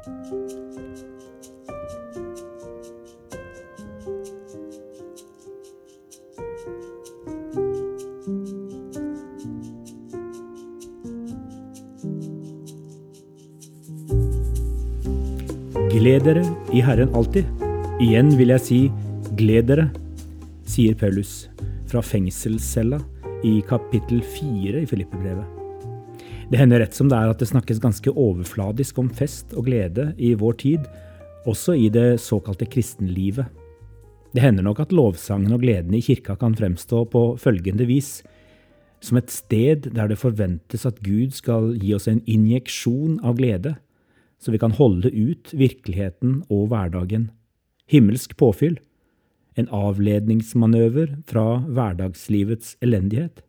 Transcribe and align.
Gled 0.00 0.08
dere 16.24 16.40
i 16.72 16.80
Herren 16.80 17.12
alltid. 17.12 17.44
Igjen 18.00 18.32
vil 18.38 18.48
jeg 18.54 18.62
si 18.64 18.78
gled 19.36 19.68
dere, 19.68 19.90
sier 20.64 20.96
Paulus 20.96 21.52
fra 21.90 22.00
fengselscella 22.00 23.04
i 23.44 23.60
kapittel 23.68 24.24
fire 24.24 24.80
i 24.80 24.88
Filippebrevet. 24.88 25.59
Det 26.50 26.58
hender 26.58 26.82
rett 26.82 26.96
som 26.96 27.06
det 27.06 27.14
er 27.14 27.30
at 27.30 27.38
det 27.38 27.46
snakkes 27.46 27.78
ganske 27.78 28.10
overfladisk 28.10 28.98
om 28.98 29.08
fest 29.14 29.52
og 29.54 29.68
glede 29.68 30.08
i 30.18 30.32
vår 30.34 30.56
tid, 30.58 30.88
også 31.46 31.76
i 31.78 31.86
det 31.94 32.18
såkalte 32.20 32.66
kristenlivet. 32.66 33.46
Det 34.34 34.42
hender 34.42 34.66
nok 34.66 34.82
at 34.82 34.92
lovsangen 34.94 35.54
og 35.54 35.62
gleden 35.62 35.94
i 35.94 36.02
kirka 36.02 36.34
kan 36.38 36.56
fremstå 36.58 37.04
på 37.10 37.22
følgende 37.38 37.86
vis 37.86 38.20
som 39.00 39.18
et 39.20 39.30
sted 39.32 39.88
der 39.94 40.10
det 40.10 40.18
forventes 40.20 40.84
at 40.86 41.00
Gud 41.04 41.32
skal 41.36 41.72
gi 41.80 41.94
oss 41.96 42.08
en 42.10 42.20
injeksjon 42.28 43.18
av 43.24 43.38
glede, 43.38 43.76
så 44.40 44.52
vi 44.52 44.60
kan 44.60 44.76
holde 44.76 45.10
ut 45.12 45.52
virkeligheten 45.56 46.42
og 46.50 46.68
hverdagen. 46.72 47.30
Himmelsk 47.90 48.36
påfyll. 48.40 48.78
En 49.58 49.68
avledningsmanøver 49.74 51.16
fra 51.28 51.62
hverdagslivets 51.66 52.76
elendighet. 52.84 53.42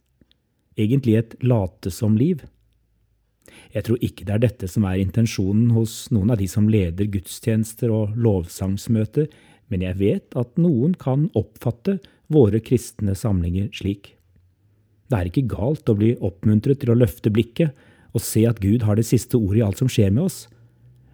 Egentlig 0.80 1.18
et 1.20 1.36
late-som-liv. 1.44 2.42
Jeg 3.72 3.86
tror 3.88 4.04
ikke 4.04 4.26
det 4.28 4.34
er 4.36 4.44
dette 4.46 4.68
som 4.70 4.86
er 4.88 5.00
intensjonen 5.02 5.72
hos 5.76 6.06
noen 6.12 6.34
av 6.34 6.40
de 6.42 6.48
som 6.52 6.68
leder 6.72 7.10
gudstjenester 7.12 7.92
og 7.94 8.16
lovsangsmøter, 8.20 9.30
men 9.72 9.86
jeg 9.86 10.00
vet 10.02 10.36
at 10.40 10.58
noen 10.60 10.96
kan 11.00 11.30
oppfatte 11.38 12.00
våre 12.32 12.60
kristne 12.64 13.16
samlinger 13.16 13.70
slik. 13.76 14.16
Det 15.12 15.18
er 15.18 15.28
ikke 15.28 15.48
galt 15.52 15.90
å 15.92 15.98
bli 16.00 16.14
oppmuntret 16.24 16.82
til 16.84 16.94
å 16.94 17.00
løfte 17.00 17.32
blikket 17.34 17.76
og 18.12 18.24
se 18.24 18.44
at 18.48 18.60
Gud 18.64 18.84
har 18.88 19.00
det 19.00 19.08
siste 19.08 19.40
ordet 19.40 19.62
i 19.62 19.66
alt 19.66 19.80
som 19.80 19.92
skjer 19.92 20.12
med 20.12 20.28
oss, 20.28 20.46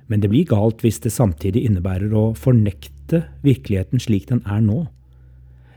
men 0.07 0.21
det 0.23 0.29
blir 0.31 0.47
galt 0.49 0.81
hvis 0.85 1.01
det 1.03 1.13
samtidig 1.13 1.65
innebærer 1.67 2.13
å 2.15 2.31
fornekte 2.37 3.25
virkeligheten 3.45 4.01
slik 4.01 4.29
den 4.29 4.41
er 4.45 4.61
nå. 4.63 4.85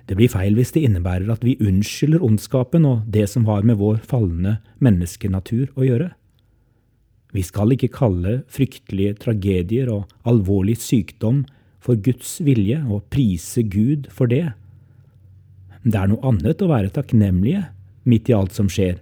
Det 0.06 0.17
blir 0.19 0.30
feil 0.33 0.56
hvis 0.58 0.72
det 0.74 0.84
innebærer 0.86 1.28
at 1.33 1.44
vi 1.46 1.58
unnskylder 1.62 2.22
ondskapen 2.27 2.86
og 2.89 3.05
det 3.11 3.28
som 3.30 3.44
har 3.50 3.67
med 3.67 3.78
vår 3.78 4.00
falne 4.06 4.58
menneskenatur 4.83 5.69
å 5.77 5.86
gjøre. 5.86 6.11
Vi 7.34 7.42
skal 7.47 7.75
ikke 7.75 7.92
kalle 7.95 8.41
fryktelige 8.50 9.17
tragedier 9.23 9.91
og 9.92 10.11
alvorlig 10.28 10.77
sykdom 10.83 11.45
for 11.83 11.98
Guds 12.00 12.39
vilje 12.45 12.81
og 12.91 13.06
prise 13.12 13.62
Gud 13.62 14.11
for 14.12 14.31
det. 14.31 14.50
Det 15.84 15.97
er 15.97 16.11
noe 16.11 16.25
annet 16.27 16.61
å 16.61 16.70
være 16.70 16.92
takknemlige 16.92 17.69
midt 18.11 18.28
i 18.28 18.36
alt 18.36 18.56
som 18.56 18.69
skjer. 18.69 18.98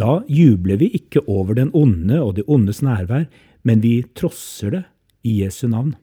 Da 0.00 0.20
jubler 0.28 0.78
vi 0.80 0.90
ikke 0.96 1.24
over 1.26 1.56
den 1.56 1.72
onde 1.76 2.20
og 2.22 2.36
det 2.38 2.46
ondes 2.48 2.82
nærvær, 2.84 3.26
men 3.66 3.82
vi 3.82 4.04
trosser 4.16 4.72
det 4.76 4.84
i 5.26 5.40
Jesu 5.42 5.66
navn. 5.68 5.94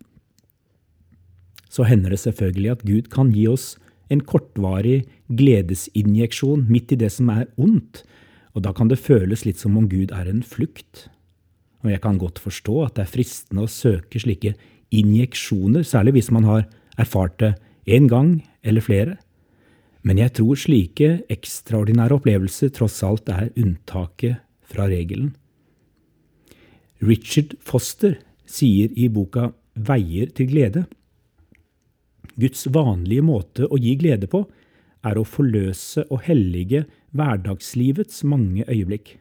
Så 1.69 1.87
hender 1.87 2.13
det 2.13 2.21
selvfølgelig 2.21 2.71
at 2.73 2.85
Gud 2.85 3.09
kan 3.13 3.31
gi 3.33 3.47
oss 3.49 3.73
en 4.11 4.21
kortvarig 4.21 5.05
gledesinjeksjon 5.31 6.67
midt 6.69 6.93
i 6.93 6.99
det 6.99 7.09
som 7.15 7.31
er 7.33 7.47
ondt, 7.57 8.03
og 8.53 8.65
da 8.67 8.73
kan 8.75 8.91
det 8.91 9.01
føles 9.01 9.45
litt 9.47 9.61
som 9.61 9.79
om 9.79 9.87
Gud 9.89 10.13
er 10.13 10.27
en 10.29 10.43
flukt 10.45 11.07
og 11.83 11.91
jeg 11.91 12.01
kan 12.03 12.17
godt 12.19 12.39
forstå 12.39 12.77
at 12.85 12.95
det 12.97 13.05
er 13.05 13.11
fristende 13.11 13.65
å 13.65 13.71
søke 13.71 14.21
slike 14.23 14.55
injeksjoner, 14.93 15.83
særlig 15.83 16.17
hvis 16.17 16.31
man 16.31 16.47
har 16.47 16.65
erfart 16.99 17.37
det 17.41 17.53
én 17.89 18.07
gang 18.11 18.37
eller 18.63 18.83
flere. 18.85 19.17
Men 20.03 20.19
jeg 20.19 20.35
tror 20.39 20.59
slike 20.59 21.11
ekstraordinære 21.31 22.17
opplevelser 22.19 22.71
tross 22.75 23.01
alt 23.03 23.29
er 23.31 23.51
unntaket 23.59 24.43
fra 24.67 24.87
regelen. 24.91 25.33
Richard 27.03 27.57
Foster 27.63 28.17
sier 28.47 28.91
i 28.95 29.09
boka 29.11 29.51
Veier 29.73 30.29
til 30.37 30.51
glede 30.51 30.83
Guds 32.39 32.65
vanlige 32.73 33.25
måte 33.25 33.67
å 33.69 33.77
gi 33.81 33.93
glede 33.99 34.29
på 34.29 34.43
er 35.05 35.19
å 35.19 35.25
forløse 35.27 36.05
og 36.09 36.23
hellige 36.25 36.85
hverdagslivets 37.13 38.23
mange 38.25 38.65
øyeblikk. 38.65 39.17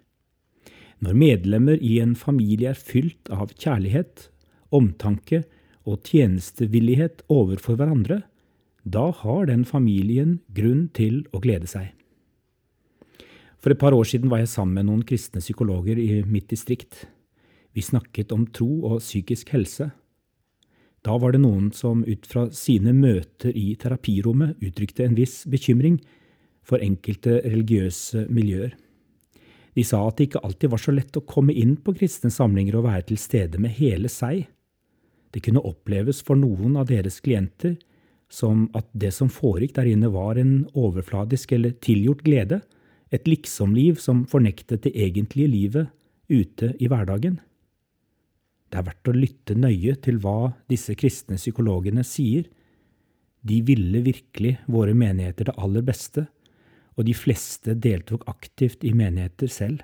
Når 1.02 1.16
medlemmer 1.18 1.80
i 1.82 1.96
en 2.02 2.14
familie 2.14 2.70
er 2.70 2.78
fylt 2.78 3.30
av 3.34 3.50
kjærlighet, 3.58 4.28
omtanke 4.70 5.42
og 5.82 6.06
tjenestevillighet 6.06 7.24
overfor 7.32 7.78
hverandre, 7.80 8.20
da 8.82 9.08
har 9.22 9.48
den 9.50 9.64
familien 9.66 10.38
grunn 10.54 10.86
til 10.94 11.24
å 11.34 11.40
glede 11.42 11.66
seg. 11.70 11.90
For 13.62 13.74
et 13.74 13.78
par 13.82 13.94
år 13.94 14.06
siden 14.10 14.30
var 14.30 14.42
jeg 14.42 14.50
sammen 14.50 14.78
med 14.78 14.88
noen 14.88 15.02
kristne 15.06 15.42
psykologer 15.42 15.98
i 15.98 16.22
mitt 16.26 16.48
distrikt. 16.50 17.04
Vi 17.74 17.82
snakket 17.82 18.34
om 18.34 18.46
tro 18.50 18.70
og 18.90 19.02
psykisk 19.02 19.52
helse. 19.54 19.90
Da 21.02 21.14
var 21.18 21.34
det 21.34 21.42
noen 21.42 21.70
som 21.74 22.02
ut 22.06 22.26
fra 22.30 22.48
sine 22.54 22.94
møter 22.94 23.54
i 23.58 23.74
terapirommet 23.78 24.58
uttrykte 24.62 25.06
en 25.06 25.18
viss 25.18 25.42
bekymring 25.50 25.98
for 26.66 26.82
enkelte 26.82 27.40
religiøse 27.42 28.28
miljøer. 28.30 28.74
De 29.72 29.84
sa 29.86 30.02
at 30.04 30.18
det 30.18 30.28
ikke 30.28 30.42
alltid 30.44 30.72
var 30.72 30.82
så 30.82 30.92
lett 30.92 31.16
å 31.16 31.24
komme 31.28 31.54
inn 31.56 31.78
på 31.80 31.94
kristne 31.96 32.32
samlinger 32.32 32.76
og 32.78 32.88
være 32.88 33.06
til 33.10 33.20
stede 33.20 33.60
med 33.62 33.72
hele 33.78 34.10
seg. 34.12 34.44
Det 35.32 35.40
kunne 35.44 35.64
oppleves 35.64 36.20
for 36.24 36.36
noen 36.36 36.76
av 36.76 36.90
deres 36.90 37.22
klienter 37.24 37.78
som 38.32 38.66
at 38.76 38.88
det 38.96 39.12
som 39.16 39.30
foregikk 39.32 39.74
der 39.76 39.90
inne 39.92 40.12
var 40.12 40.40
en 40.40 40.66
overfladisk 40.72 41.52
eller 41.56 41.76
tilgjort 41.84 42.24
glede, 42.24 42.60
et 43.12 43.28
liksomliv 43.28 43.98
som 44.00 44.24
fornektet 44.28 44.86
det 44.86 44.94
egentlige 44.96 45.52
livet 45.52 45.90
ute 46.32 46.72
i 46.80 46.88
hverdagen. 46.88 47.40
Det 48.72 48.80
er 48.80 48.86
verdt 48.86 49.10
å 49.10 49.16
lytte 49.16 49.56
nøye 49.56 49.98
til 50.00 50.20
hva 50.24 50.54
disse 50.72 50.96
kristne 50.96 51.36
psykologene 51.36 52.04
sier. 52.08 52.46
De 53.44 53.58
ville 53.68 54.00
virkelig 54.04 54.54
våre 54.64 54.96
menigheter 54.96 55.50
det 55.50 55.58
aller 55.60 55.84
beste, 55.84 56.24
og 56.96 57.06
de 57.08 57.14
fleste 57.16 57.74
deltok 57.78 58.26
aktivt 58.30 58.84
i 58.84 58.92
menigheter 58.96 59.50
selv. 59.50 59.80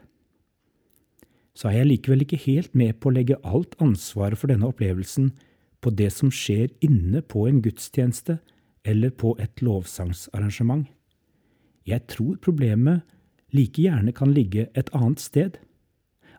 Så 1.57 1.71
er 1.71 1.81
jeg 1.81 1.91
likevel 1.91 2.23
ikke 2.23 2.41
helt 2.45 2.75
med 2.79 3.01
på 3.01 3.11
å 3.11 3.17
legge 3.17 3.41
alt 3.43 3.75
ansvaret 3.83 4.39
for 4.39 4.51
denne 4.51 4.69
opplevelsen 4.69 5.33
på 5.83 5.91
det 5.95 6.11
som 6.15 6.31
skjer 6.35 6.71
inne 6.85 7.23
på 7.23 7.47
en 7.49 7.63
gudstjeneste 7.65 8.39
eller 8.87 9.11
på 9.11 9.35
et 9.43 9.63
lovsangsarrangement. 9.65 10.87
Jeg 11.89 12.05
tror 12.13 12.37
problemet 12.45 13.03
like 13.55 13.81
gjerne 13.81 14.13
kan 14.13 14.35
ligge 14.35 14.69
et 14.77 14.91
annet 14.95 15.23
sted, 15.23 15.57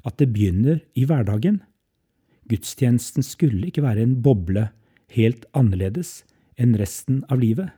at 0.05 0.19
det 0.21 0.29
begynner 0.31 0.79
i 0.95 1.05
hverdagen. 1.09 1.59
Gudstjenesten 2.49 3.25
skulle 3.25 3.67
ikke 3.67 3.83
være 3.83 4.05
en 4.05 4.19
boble 4.23 4.69
helt 5.15 5.45
annerledes 5.57 6.21
enn 6.59 6.77
resten 6.79 7.23
av 7.31 7.41
livet. 7.41 7.73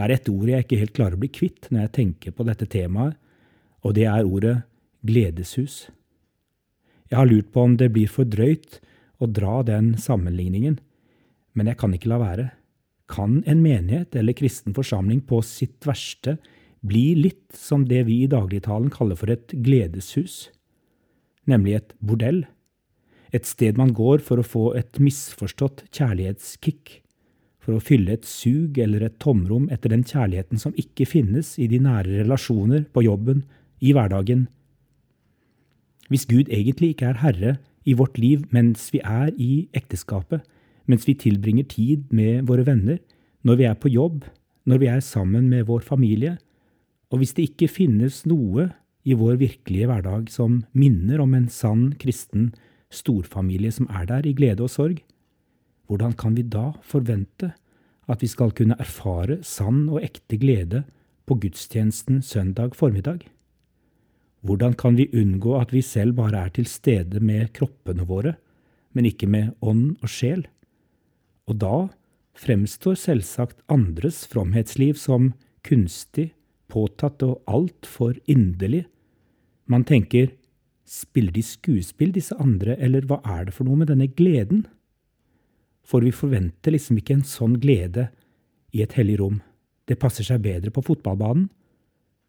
Det 0.00 0.06
er 0.06 0.14
et 0.14 0.28
ord 0.32 0.48
jeg 0.48 0.64
ikke 0.64 0.76
helt 0.80 0.94
klarer 0.96 1.16
å 1.18 1.20
bli 1.20 1.28
kvitt 1.28 1.66
når 1.68 1.82
jeg 1.82 1.92
tenker 1.98 2.32
på 2.32 2.44
dette 2.48 2.64
temaet, 2.72 3.18
og 3.84 3.92
det 3.98 4.06
er 4.08 4.24
ordet 4.24 4.54
gledeshus. 5.04 5.90
Jeg 7.12 7.18
har 7.18 7.28
lurt 7.28 7.50
på 7.52 7.66
om 7.66 7.74
det 7.76 7.90
blir 7.92 8.08
for 8.08 8.24
drøyt 8.24 8.78
å 9.20 9.28
dra 9.28 9.58
den 9.68 9.90
sammenligningen, 10.00 10.78
men 11.52 11.68
jeg 11.68 11.76
kan 11.82 11.92
ikke 11.92 12.08
la 12.14 12.20
være. 12.22 12.46
Kan 13.12 13.42
en 13.44 13.60
menighet 13.60 14.16
eller 14.16 14.38
kristen 14.38 14.72
forsamling 14.72 15.20
på 15.28 15.42
sitt 15.44 15.84
verste 15.84 16.38
bli 16.80 17.12
litt 17.18 17.52
som 17.52 17.84
det 17.84 18.06
vi 18.08 18.22
i 18.22 18.30
dagligtalen 18.32 18.88
kaller 18.94 19.20
for 19.20 19.28
et 19.28 19.52
gledeshus, 19.52 20.46
nemlig 21.44 21.76
et 21.76 21.92
bordell, 22.00 22.46
et 23.36 23.44
sted 23.44 23.76
man 23.76 23.92
går 23.92 24.24
for 24.24 24.40
å 24.40 24.48
få 24.48 24.64
et 24.80 24.96
misforstått 24.96 25.84
kjærlighetskick, 25.92 27.02
for 27.60 27.76
å 27.76 27.82
fylle 27.84 28.16
et 28.16 28.26
sug 28.28 28.78
eller 28.80 29.04
et 29.04 29.18
tomrom 29.22 29.68
etter 29.72 29.92
den 29.92 30.04
kjærligheten 30.06 30.60
som 30.60 30.76
ikke 30.80 31.06
finnes 31.08 31.54
i 31.60 31.68
de 31.70 31.80
nære 31.82 32.22
relasjoner, 32.22 32.86
på 32.92 33.04
jobben, 33.04 33.44
i 33.80 33.92
hverdagen. 33.96 34.46
Hvis 36.10 36.26
Gud 36.28 36.50
egentlig 36.50 36.94
ikke 36.94 37.12
er 37.12 37.20
herre 37.22 37.52
i 37.88 37.94
vårt 37.96 38.18
liv 38.20 38.42
mens 38.54 38.88
vi 38.94 39.00
er 39.04 39.30
i 39.36 39.68
ekteskapet, 39.76 40.42
mens 40.90 41.06
vi 41.06 41.14
tilbringer 41.14 41.68
tid 41.70 42.08
med 42.10 42.48
våre 42.48 42.64
venner, 42.66 42.98
når 43.46 43.60
vi 43.60 43.68
er 43.68 43.78
på 43.78 43.92
jobb, 43.92 44.24
når 44.68 44.82
vi 44.82 44.90
er 44.90 45.04
sammen 45.04 45.48
med 45.48 45.68
vår 45.68 45.84
familie, 45.86 46.36
og 47.10 47.20
hvis 47.20 47.34
det 47.36 47.50
ikke 47.50 47.70
finnes 47.70 48.24
noe 48.28 48.70
i 49.06 49.16
vår 49.16 49.38
virkelige 49.40 49.88
hverdag 49.88 50.28
som 50.32 50.60
minner 50.76 51.22
om 51.22 51.32
en 51.34 51.48
sann 51.50 51.90
kristen 52.00 52.50
storfamilie 52.92 53.72
som 53.72 53.88
er 53.88 54.06
der 54.10 54.26
i 54.28 54.34
glede 54.36 54.66
og 54.66 54.72
sorg, 54.72 55.00
hvordan 55.90 56.14
kan 56.14 56.36
vi 56.38 56.46
da 56.46 56.70
forvente 56.86 57.50
at 58.10 58.22
vi 58.22 58.28
skal 58.30 58.54
kunne 58.54 58.78
erfare 58.78 59.40
sann 59.42 59.88
og 59.90 60.04
ekte 60.06 60.38
glede 60.38 60.84
på 61.26 61.34
gudstjenesten 61.42 62.22
søndag 62.22 62.76
formiddag? 62.78 63.26
Hvordan 64.46 64.76
kan 64.78 64.94
vi 64.96 65.10
unngå 65.10 65.58
at 65.58 65.74
vi 65.74 65.82
selv 65.82 66.14
bare 66.16 66.46
er 66.46 66.54
til 66.54 66.70
stede 66.70 67.20
med 67.20 67.50
kroppene 67.58 68.06
våre, 68.06 68.36
men 68.94 69.06
ikke 69.06 69.28
med 69.30 69.52
ånd 69.62 69.98
og 70.00 70.10
sjel. 70.10 70.46
Og 71.50 71.58
da 71.60 71.76
fremstår 72.38 72.96
selvsagt 72.98 73.60
andres 73.70 74.24
fromhetsliv 74.30 74.96
som 74.98 75.32
kunstig, 75.66 76.30
påtatt 76.70 77.22
og 77.26 77.42
altfor 77.50 78.14
inderlig. 78.30 78.86
Man 79.66 79.84
tenker 79.84 80.30
spiller 80.90 81.34
de 81.34 81.42
skuespill, 81.46 82.14
disse 82.14 82.34
andre, 82.42 82.74
eller 82.78 83.06
hva 83.06 83.20
er 83.22 83.46
det 83.46 83.54
for 83.54 83.66
noe 83.68 83.78
med 83.78 83.90
denne 83.92 84.08
gleden? 84.10 84.64
For 85.90 86.06
vi 86.06 86.14
forventer 86.14 86.76
liksom 86.76 87.00
ikke 87.00 87.18
en 87.18 87.26
sånn 87.26 87.58
glede 87.62 88.08
i 88.70 88.84
et 88.84 88.94
hellig 88.94 89.18
rom. 89.18 89.40
Det 89.90 89.98
passer 89.98 90.26
seg 90.26 90.44
bedre 90.44 90.70
på 90.70 90.84
fotballbanen. 90.86 91.48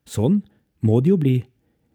Sånn 0.09 0.41
må 0.81 0.97
det 1.01 1.13
jo 1.13 1.21
bli 1.21 1.37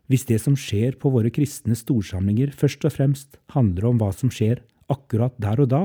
hvis 0.07 0.27
det 0.29 0.39
som 0.39 0.55
skjer 0.55 0.95
på 1.01 1.11
våre 1.11 1.33
kristne 1.35 1.75
storsamlinger 1.75 2.53
først 2.55 2.85
og 2.87 2.95
fremst 2.95 3.41
handler 3.57 3.89
om 3.89 3.97
hva 3.99 4.13
som 4.15 4.31
skjer 4.31 4.63
akkurat 4.93 5.35
der 5.43 5.65
og 5.65 5.73
da, 5.73 5.83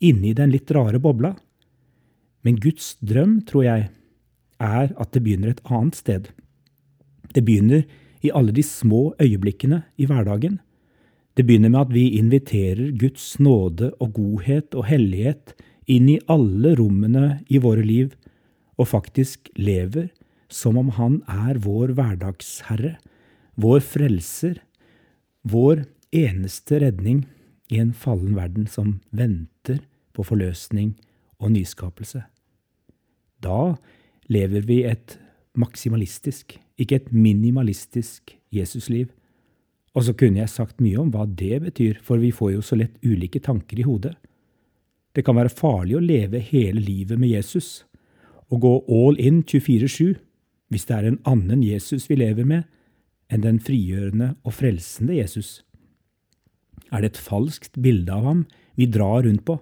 inni 0.00 0.32
den 0.32 0.54
litt 0.54 0.70
rare 0.72 0.96
bobla. 1.02 1.34
Men 2.42 2.56
Guds 2.56 2.96
drøm, 3.04 3.42
tror 3.44 3.66
jeg, 3.66 3.90
er 4.62 4.94
at 4.96 5.12
det 5.12 5.22
begynner 5.22 5.52
et 5.52 5.60
annet 5.68 5.98
sted. 5.98 6.30
Det 7.36 7.44
begynner 7.44 7.84
i 8.24 8.32
alle 8.32 8.54
de 8.54 8.64
små 8.64 9.12
øyeblikkene 9.20 9.82
i 10.00 10.08
hverdagen. 10.08 10.60
Det 11.32 11.46
begynner 11.48 11.72
med 11.72 11.86
at 11.86 11.92
vi 11.94 12.08
inviterer 12.18 12.90
Guds 13.00 13.38
nåde 13.40 13.92
og 14.00 14.12
godhet 14.18 14.74
og 14.76 14.84
hellighet 14.90 15.54
inn 15.88 16.10
i 16.12 16.20
alle 16.30 16.74
rommene 16.76 17.38
i 17.48 17.60
våre 17.62 17.84
liv, 17.86 18.12
og 18.76 18.90
faktisk 18.92 19.48
lever 19.56 20.10
som 20.52 20.76
om 20.76 20.90
Han 20.98 21.22
er 21.28 21.60
vår 21.64 21.94
hverdagsherre, 21.96 22.98
vår 23.56 23.80
frelser, 23.80 24.60
vår 25.42 25.86
eneste 26.12 26.82
redning 26.82 27.24
i 27.72 27.80
en 27.80 27.92
fallen 27.96 28.36
verden 28.36 28.68
som 28.68 28.98
venter 29.10 29.80
på 30.12 30.24
forløsning 30.28 30.92
og 31.40 31.54
nyskapelse. 31.56 32.22
Da 33.42 33.74
lever 34.28 34.68
vi 34.68 34.82
et 34.84 35.16
maksimalistisk, 35.56 36.58
ikke 36.78 37.00
et 37.00 37.12
minimalistisk 37.12 38.36
Jesusliv. 38.52 39.08
Og 39.92 40.06
så 40.06 40.14
kunne 40.16 40.40
jeg 40.40 40.52
sagt 40.52 40.80
mye 40.80 41.00
om 41.00 41.10
hva 41.12 41.26
det 41.28 41.60
betyr, 41.66 41.98
for 42.04 42.20
vi 42.22 42.32
får 42.32 42.54
jo 42.54 42.62
så 42.64 42.78
lett 42.80 42.96
ulike 43.04 43.42
tanker 43.44 43.80
i 43.80 43.86
hodet. 43.86 44.14
Det 45.12 45.24
kan 45.26 45.36
være 45.36 45.52
farlig 45.52 45.98
å 45.98 46.04
leve 46.04 46.40
hele 46.40 46.80
livet 46.80 47.20
med 47.20 47.34
Jesus, 47.34 47.84
og 48.48 48.64
gå 48.64 48.72
all 48.88 49.18
in 49.20 49.42
24-7 49.44 50.16
hvis 50.72 50.86
det 50.88 50.96
er 50.96 51.08
en 51.08 51.20
annen 51.28 51.60
Jesus 51.64 52.06
vi 52.08 52.16
lever 52.16 52.48
med 52.48 52.64
enn 53.32 53.44
den 53.44 53.58
frigjørende 53.60 54.32
og 54.44 54.56
frelsende 54.56 55.16
Jesus. 55.18 55.60
Er 56.92 57.04
det 57.04 57.12
et 57.12 57.20
falskt 57.20 57.76
bilde 57.80 58.12
av 58.12 58.24
ham 58.28 58.42
vi 58.76 58.88
drar 58.88 59.24
rundt 59.26 59.44
på, 59.48 59.58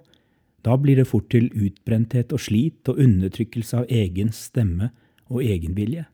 da 0.63 0.77
blir 0.77 0.99
det 0.99 1.09
fort 1.09 1.27
til 1.33 1.49
utbrenthet 1.51 2.31
og 2.35 2.43
slit 2.43 2.87
og 2.91 2.99
undertrykkelse 3.01 3.81
av 3.81 3.91
egen 3.91 4.31
stemme 4.35 4.91
og 5.31 5.43
egenvilje. 5.43 6.05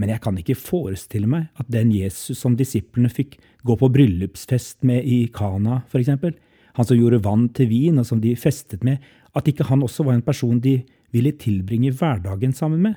Men 0.00 0.12
jeg 0.14 0.22
kan 0.24 0.38
ikke 0.40 0.56
forestille 0.56 1.28
meg 1.28 1.50
at 1.60 1.68
den 1.72 1.92
Jesus 1.92 2.40
som 2.40 2.56
disiplene 2.56 3.10
fikk 3.12 3.36
gå 3.66 3.76
på 3.78 3.90
bryllupsfest 3.92 4.86
med 4.88 5.04
i 5.04 5.26
Kana, 5.34 5.82
for 5.90 6.00
eksempel, 6.00 6.34
han 6.72 6.88
som 6.88 6.96
gjorde 6.96 7.20
vann 7.26 7.50
til 7.52 7.68
vin 7.68 8.00
og 8.00 8.08
som 8.08 8.22
de 8.22 8.32
festet 8.40 8.84
med, 8.86 9.02
at 9.36 9.48
ikke 9.48 9.68
han 9.68 9.84
også 9.84 10.06
var 10.08 10.16
en 10.16 10.24
person 10.24 10.60
de 10.60 10.78
ville 11.12 11.34
tilbringe 11.36 11.92
hverdagen 11.92 12.54
sammen 12.56 12.80
med. 12.84 12.96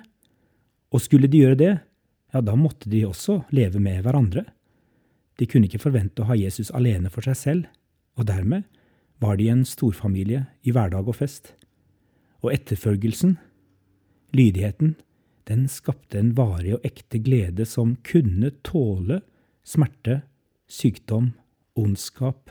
Og 0.95 1.03
skulle 1.03 1.27
de 1.31 1.41
gjøre 1.43 1.59
det, 1.59 1.73
ja, 2.31 2.41
da 2.41 2.55
måtte 2.55 2.89
de 2.91 3.03
også 3.07 3.41
leve 3.55 3.81
med 3.83 4.01
hverandre. 4.05 4.45
De 5.35 5.47
kunne 5.47 5.67
ikke 5.67 5.83
forvente 5.83 6.23
å 6.23 6.29
ha 6.29 6.37
Jesus 6.39 6.71
alene 6.75 7.11
for 7.11 7.27
seg 7.27 7.39
selv, 7.39 7.67
og 8.15 8.27
dermed 8.29 8.63
var 9.23 9.35
de 9.39 9.49
en 9.51 9.65
storfamilie 9.67 10.45
i 10.63 10.71
hverdag 10.75 11.07
og 11.07 11.17
fest. 11.19 11.51
Og 12.43 12.53
etterfølgelsen, 12.55 13.35
lydigheten, 14.35 14.95
den 15.49 15.67
skapte 15.69 16.19
en 16.19 16.33
varig 16.37 16.75
og 16.77 16.85
ekte 16.87 17.19
glede 17.21 17.67
som 17.69 17.95
kunne 18.05 18.51
tåle 18.65 19.21
smerte, 19.65 20.23
sykdom, 20.65 21.33
ondskap, 21.77 22.49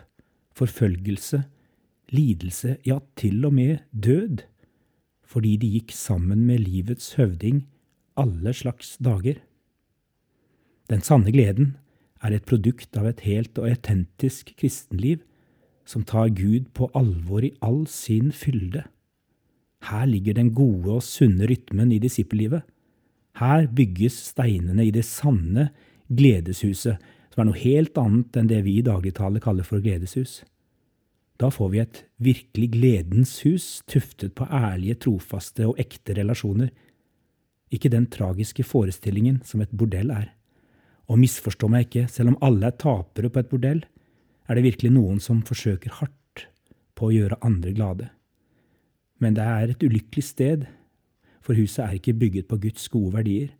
forfølgelse, 0.54 1.42
lidelse, 2.14 2.76
ja, 2.86 3.00
til 3.18 3.44
og 3.46 3.54
med 3.56 3.82
død, 3.90 4.44
fordi 5.26 5.56
de 5.58 5.70
gikk 5.78 5.94
sammen 5.96 6.44
med 6.46 6.62
livets 6.62 7.14
høvding 7.18 7.64
alle 8.20 8.54
slags 8.54 8.94
dager. 9.02 9.40
Den 10.90 11.02
sanne 11.02 11.32
gleden 11.34 11.74
er 12.22 12.36
et 12.36 12.46
produkt 12.46 12.96
av 12.96 13.08
et 13.10 13.24
helt 13.26 13.58
og 13.58 13.70
autentisk 13.72 14.52
kristenliv 14.60 15.22
som 15.88 16.04
tar 16.06 16.30
Gud 16.36 16.70
på 16.76 16.88
alvor 16.96 17.44
i 17.44 17.54
all 17.64 17.84
sin 17.90 18.30
fylde. 18.32 18.84
Her 19.84 20.06
ligger 20.08 20.36
den 20.38 20.54
gode 20.56 21.00
og 21.00 21.02
sunne 21.04 21.48
rytmen 21.50 21.92
i 21.92 22.00
disippellivet. 22.00 22.62
Her 23.40 23.66
bygges 23.66 24.16
steinene 24.30 24.86
i 24.86 24.92
det 24.94 25.04
sanne 25.08 25.70
gledeshuset, 26.06 27.00
som 27.34 27.42
er 27.42 27.48
noe 27.48 27.58
helt 27.58 27.96
annet 27.98 28.36
enn 28.38 28.50
det 28.50 28.60
vi 28.66 28.78
i 28.78 28.86
dagligtale 28.86 29.42
kaller 29.42 29.66
for 29.66 29.82
gledeshus. 29.82 30.42
Da 31.42 31.50
får 31.50 31.70
vi 31.72 31.80
et 31.82 32.04
virkelig 32.22 32.68
gledens 32.76 33.32
hus, 33.42 33.82
tuftet 33.90 34.36
på 34.38 34.46
ærlige, 34.46 35.00
trofaste 35.06 35.66
og 35.66 35.80
ekte 35.82 36.14
relasjoner, 36.14 36.70
ikke 37.74 37.90
den 37.90 38.06
tragiske 38.06 38.62
forestillingen 38.62 39.40
som 39.42 39.64
et 39.64 39.72
bordell 39.74 40.12
er. 40.14 40.28
Og 41.10 41.18
misforstå 41.18 41.68
meg 41.68 41.88
ikke, 41.88 42.06
selv 42.08 42.32
om 42.32 42.38
alle 42.44 42.70
er 42.70 42.78
tapere 42.78 43.32
på 43.32 43.42
et 43.42 43.50
bordell, 43.50 43.82
er 44.46 44.54
det 44.54 44.66
virkelig 44.68 44.92
noen 44.94 45.18
som 45.24 45.42
forsøker 45.42 45.98
hardt 45.98 46.46
på 46.94 47.08
å 47.08 47.14
gjøre 47.16 47.40
andre 47.42 47.74
glade. 47.74 48.08
Men 49.18 49.34
det 49.34 49.42
er 49.42 49.72
et 49.72 49.82
ulykkelig 49.82 50.24
sted, 50.26 50.66
for 51.44 51.56
huset 51.58 51.84
er 51.84 51.98
ikke 51.98 52.16
bygget 52.16 52.48
på 52.48 52.58
Guds 52.62 52.88
gode 52.88 53.12
verdier. 53.18 53.50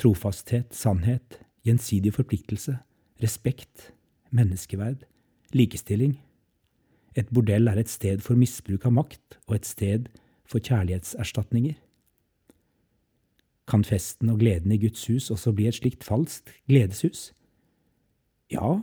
Trofasthet, 0.00 0.72
sannhet, 0.74 1.40
gjensidig 1.66 2.14
forpliktelse, 2.16 2.78
respekt, 3.22 3.92
menneskeverd, 4.32 5.04
likestilling. 5.56 6.16
Et 7.16 7.28
bordell 7.32 7.68
er 7.68 7.80
et 7.80 7.90
sted 7.92 8.20
for 8.24 8.38
misbruk 8.38 8.84
av 8.88 8.96
makt 8.96 9.38
og 9.46 9.58
et 9.58 9.68
sted 9.68 10.08
for 10.48 10.60
kjærlighetserstatninger. 10.60 11.76
Kan 13.66 13.82
festen 13.82 14.30
og 14.30 14.38
gleden 14.44 14.72
i 14.72 14.78
Guds 14.78 15.06
hus 15.10 15.30
også 15.34 15.52
bli 15.56 15.66
et 15.66 15.80
slikt 15.80 16.04
falskt 16.06 16.52
gledeshus? 16.70 17.32
Ja, 18.52 18.78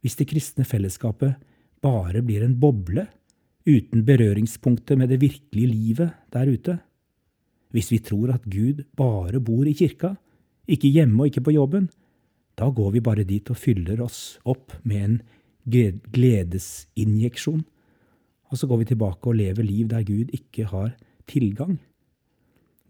hvis 0.00 0.16
det 0.16 0.30
kristne 0.30 0.64
fellesskapet 0.64 1.36
bare 1.84 2.22
blir 2.24 2.44
en 2.46 2.56
boble 2.60 3.06
uten 3.68 4.04
berøringspunkter 4.04 4.96
med 4.96 5.12
det 5.12 5.20
virkelige 5.20 5.68
livet 5.68 6.12
der 6.32 6.48
ute. 6.48 6.78
Hvis 7.74 7.90
vi 7.90 7.98
tror 7.98 8.30
at 8.36 8.44
Gud 8.46 8.84
bare 8.94 9.40
bor 9.42 9.66
i 9.66 9.74
kirka, 9.74 10.14
ikke 10.70 10.92
hjemme 10.94 11.24
og 11.24 11.32
ikke 11.32 11.44
på 11.48 11.56
jobben, 11.56 11.88
da 12.54 12.70
går 12.70 12.92
vi 12.94 13.02
bare 13.02 13.26
dit 13.26 13.50
og 13.50 13.58
fyller 13.58 13.98
oss 14.04 14.38
opp 14.46 14.76
med 14.86 15.02
en 15.02 15.16
gledesinjeksjon, 15.66 17.64
og 18.52 18.60
så 18.60 18.68
går 18.70 18.78
vi 18.82 18.90
tilbake 18.92 19.26
og 19.26 19.38
lever 19.40 19.66
liv 19.66 19.88
der 19.90 20.06
Gud 20.06 20.30
ikke 20.36 20.68
har 20.70 20.94
tilgang. 21.26 21.80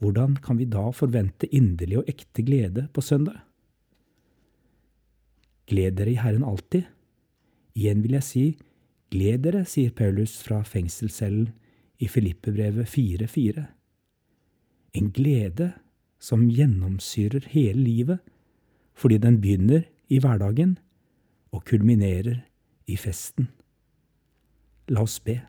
Hvordan 0.03 0.37
kan 0.45 0.59
vi 0.61 0.67
da 0.69 0.91
forvente 0.93 1.49
inderlig 1.49 2.03
og 2.03 2.09
ekte 2.11 2.45
glede 2.45 2.89
på 2.93 3.01
søndag? 3.01 3.41
Gled 5.65 5.97
dere 5.97 6.13
i 6.13 6.21
Herren 6.21 6.45
alltid. 6.45 6.85
Igjen 7.75 8.03
vil 8.05 8.19
jeg 8.19 8.27
si, 8.27 8.45
gled 9.09 9.47
dere, 9.47 9.65
sier 9.65 9.95
Paulus 9.97 10.43
fra 10.45 10.61
fengselscellen 10.69 11.49
i 12.05 12.11
Filippebrevet 12.11 12.85
4.4. 12.91 13.65
En 14.95 15.11
glede 15.11 15.73
som 16.23 16.47
gjennomsyrer 16.49 17.49
hele 17.51 17.83
livet, 17.83 18.21
fordi 18.95 19.19
den 19.19 19.41
begynner 19.43 19.83
i 20.09 20.21
hverdagen 20.23 20.77
og 21.55 21.65
kulminerer 21.67 22.45
i 22.87 22.97
festen. 22.97 23.49
La 24.89 25.03
oss 25.03 25.19
be. 25.25 25.41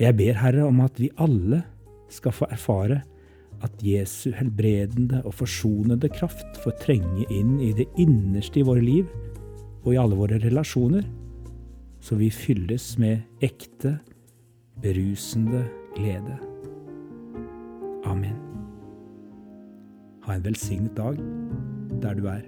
Jeg 0.00 0.16
ber, 0.16 0.38
Herre, 0.40 0.64
om 0.66 0.80
at 0.82 0.98
vi 0.98 1.10
alle 1.20 1.62
skal 2.10 2.34
få 2.34 2.48
erfare 2.50 3.02
at 3.64 3.84
Jesu 3.84 4.32
helbredende 4.34 5.22
og 5.24 5.36
forsonende 5.38 6.10
kraft 6.12 6.58
får 6.64 6.78
trenge 6.82 7.26
inn 7.32 7.58
i 7.62 7.72
det 7.76 7.86
innerste 8.00 8.60
i 8.60 8.66
våre 8.66 8.82
liv 8.84 9.10
og 9.84 9.92
i 9.94 10.00
alle 10.00 10.18
våre 10.18 10.40
relasjoner, 10.42 11.04
så 12.00 12.18
vi 12.20 12.32
fylles 12.32 12.94
med 13.00 13.44
ekte, 13.44 13.98
berusende 14.82 15.62
glede. 15.94 16.53
Ha 20.24 20.34
en 20.34 20.44
velsignet 20.44 20.96
dag 20.96 21.18
der 22.02 22.14
du 22.14 22.26
er. 22.26 22.40